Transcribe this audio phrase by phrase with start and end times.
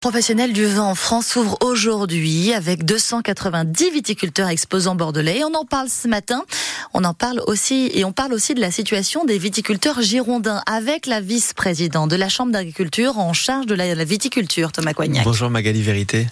[0.00, 5.42] Professionnel du vin en France s'ouvre aujourd'hui avec 290 viticulteurs exposants bordelais.
[5.44, 6.42] On en parle ce matin.
[6.94, 11.04] On en parle aussi et on parle aussi de la situation des viticulteurs girondins avec
[11.04, 15.22] la vice-présidente de la Chambre d'agriculture en charge de la, viticulture, Thomas Coignac.
[15.24, 16.28] Bonjour Magali Vérité.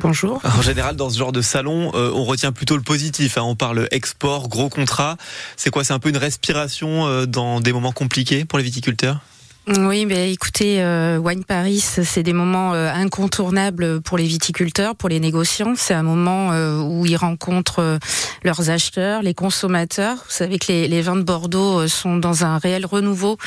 [0.00, 0.40] Bonjour.
[0.42, 3.38] En général, dans ce genre de salon, euh, on retient plutôt le positif.
[3.38, 3.42] Hein.
[3.44, 5.16] On parle export, gros contrat.
[5.56, 5.84] C'est quoi?
[5.84, 9.20] C'est un peu une respiration euh, dans des moments compliqués pour les viticulteurs?
[9.68, 15.08] Oui, mais écoutez, euh, Wine Paris, c'est des moments euh, incontournables pour les viticulteurs, pour
[15.08, 15.74] les négociants.
[15.76, 17.98] C'est un moment euh, où ils rencontrent
[18.44, 20.18] leurs acheteurs, les consommateurs.
[20.18, 23.38] Vous savez que les, les vins de Bordeaux sont dans un réel renouveau,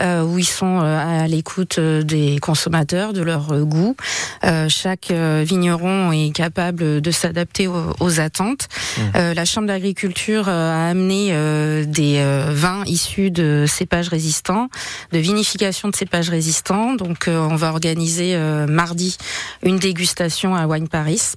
[0.00, 3.96] où ils sont à l'écoute des consommateurs, de leur goût.
[4.68, 8.68] chaque vigneron est capable de s'adapter aux, aux, attentes.
[8.96, 9.32] Mmh.
[9.34, 11.32] la Chambre d'agriculture a amené
[11.86, 14.68] des vins issus de cépages résistants,
[15.12, 16.94] de vinification de cépages résistants.
[16.94, 19.16] Donc, euh, on va organiser euh, mardi
[19.62, 21.32] une dégustation à Wine Paris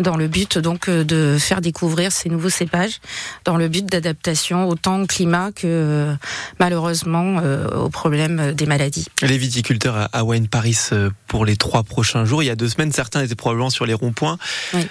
[0.00, 3.00] dans le but donc euh, de faire découvrir ces nouveaux cépages,
[3.44, 6.14] dans le but d'adaptation autant au climat que
[6.60, 7.40] malheureusement
[7.74, 9.06] au problème des maladies.
[9.22, 10.90] Les viticulteurs à Wine Paris
[11.26, 12.42] pour les trois prochains jours.
[12.42, 14.38] Il y a deux semaines, certains étaient probablement sur les ronds-points.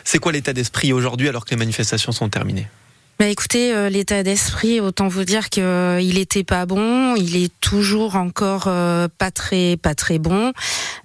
[0.04, 2.68] C'est quoi l'état d'esprit aujourd'hui alors que les manifestations sont terminées?
[3.20, 7.36] Bah écoutez, euh, l'état d'esprit, autant vous dire que euh, il était pas bon, il
[7.36, 10.54] est toujours encore euh, pas très pas très bon.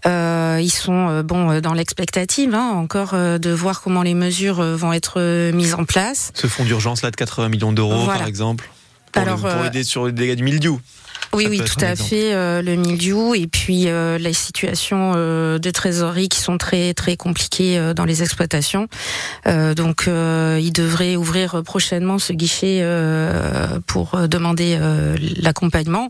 [0.04, 5.74] ils sont bon dans l'expectative, hein, encore de voir comment les mesures vont être mises
[5.74, 6.32] en place.
[6.34, 8.68] Ce fonds d'urgence là de 80 millions d'euros, par exemple,
[9.10, 10.80] pour, Alors, pour aider sur les dégâts du mildiou.
[11.34, 12.34] Oui, oui, tout à fait.
[12.34, 17.16] Euh, le mildiou et puis euh, les situations euh, de trésorerie qui sont très très
[17.16, 18.88] compliquées euh, dans les exploitations.
[19.46, 22.84] donc, il devrait ouvrir prochainement ce guichet
[23.86, 24.78] pour demander
[25.36, 26.08] l'accompagnement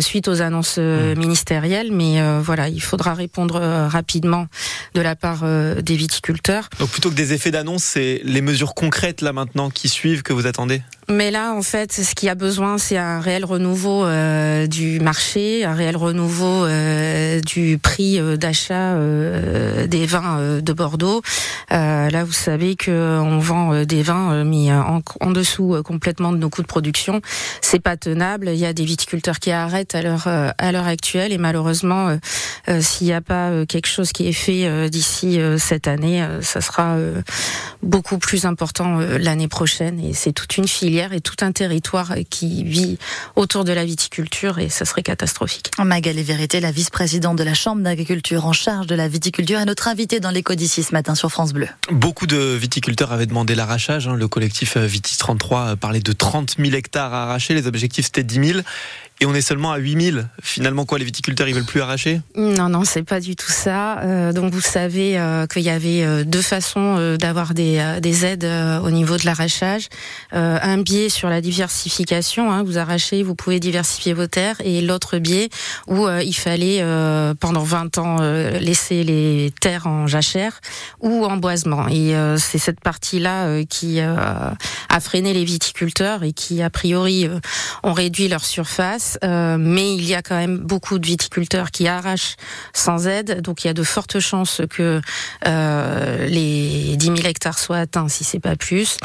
[0.00, 1.14] suite aux annonces mmh.
[1.16, 1.92] ministérielles.
[1.92, 4.46] Mais voilà, il faudra répondre rapidement
[4.94, 5.44] de la part
[5.82, 6.68] des viticulteurs.
[6.78, 10.32] Donc, plutôt que des effets d'annonce, c'est les mesures concrètes là maintenant qui suivent que
[10.32, 10.82] vous attendez?
[11.08, 15.64] Mais là, en fait, ce qui a besoin, c'est un réel renouveau euh, du marché,
[15.64, 18.94] un réel renouveau euh, du prix euh, d'achat
[19.86, 21.22] des vins de Bordeaux.
[21.70, 26.50] là, vous savez que on vend des vins mis en, en, dessous complètement de nos
[26.50, 27.20] coûts de production.
[27.60, 28.48] C'est pas tenable.
[28.48, 32.18] Il y a des viticulteurs qui arrêtent à l'heure à l'heure actuelle et malheureusement,
[32.80, 36.96] s'il n'y a pas quelque chose qui est fait d'ici cette année, ça sera
[37.82, 40.00] beaucoup plus important l'année prochaine.
[40.00, 42.98] Et c'est toute une filière et tout un territoire qui vit
[43.36, 45.70] autour de la viticulture et ça serait catastrophique.
[45.78, 49.88] Magali Vérité, la vice-présidente de la Chambre d'agriculture en charge de la viticulture, est notre
[49.88, 51.68] invitée dans l'éco d'ici ce matin sur France Bleu.
[51.90, 54.06] Beaucoup de viticulteurs avaient demandé l'arrachage.
[54.06, 54.14] Hein.
[54.14, 57.54] Le collectif Vitis 33 parlait de 30 000 hectares à arracher.
[57.54, 58.60] Les objectifs c'était 10 000
[59.20, 60.28] et on est seulement à 8000.
[60.42, 62.20] Finalement, quoi, les viticulteurs, ils veulent plus arracher?
[62.36, 64.00] Non, non, c'est pas du tout ça.
[64.00, 68.44] Euh, donc, vous savez euh, qu'il y avait euh, deux façons d'avoir des, des aides
[68.82, 69.88] au niveau de l'arrachage.
[70.32, 75.18] un biais sur la diversification, hein, vous arrachez, vous pouvez diversifier vos terres, et l'autre
[75.18, 75.48] biais
[75.86, 76.82] où il fallait
[77.40, 80.60] pendant 20 ans laisser les terres en jachère
[81.00, 81.88] ou en boisement.
[81.88, 84.56] Et c'est cette partie-là qui a
[85.00, 87.28] freiné les viticulteurs et qui, a priori,
[87.82, 91.88] ont réduit leur surface euh, mais il y a quand même beaucoup de viticulteurs qui
[91.88, 92.36] arrachent
[92.72, 95.00] sans aide, donc il y a de fortes chances que
[95.46, 98.96] euh, les 10 000 hectares soient atteints, si c'est pas plus.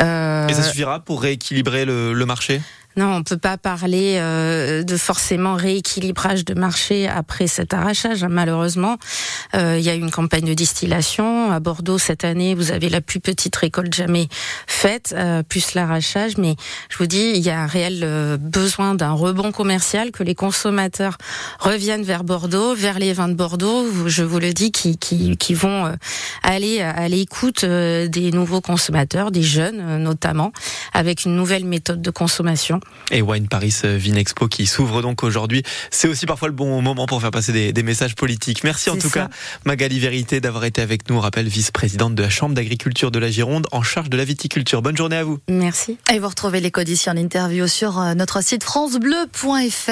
[0.00, 2.60] Euh, Et ça suffira pour rééquilibrer le marché?
[2.98, 8.24] Non, on peut pas parler euh, de forcément rééquilibrage de marché après cet arrachage.
[8.24, 8.96] Malheureusement,
[9.54, 12.54] euh, il y a une campagne de distillation à Bordeaux cette année.
[12.54, 14.28] Vous avez la plus petite récolte jamais
[14.66, 16.38] faite, euh, plus l'arrachage.
[16.38, 16.56] Mais
[16.88, 21.18] je vous dis, il y a un réel besoin d'un rebond commercial, que les consommateurs
[21.58, 23.84] reviennent vers Bordeaux, vers les vins de Bordeaux.
[24.06, 25.92] Je vous le dis, qui vont
[26.42, 30.52] aller à l'écoute des nouveaux consommateurs, des jeunes notamment,
[30.94, 32.80] avec une nouvelle méthode de consommation.
[33.12, 35.62] Et Wine Paris euh, Vinexpo qui s'ouvre donc aujourd'hui.
[35.90, 38.64] C'est aussi parfois le bon moment pour faire passer des, des messages politiques.
[38.64, 39.28] Merci en tout cas
[39.64, 41.16] Magali Vérité d'avoir été avec nous.
[41.16, 44.82] On rappelle vice-présidente de la Chambre d'agriculture de la Gironde en charge de la viticulture.
[44.82, 45.38] Bonne journée à vous.
[45.48, 45.98] Merci.
[46.12, 49.90] Et vous retrouvez les coditions en interview sur euh, notre site francebleu.fr.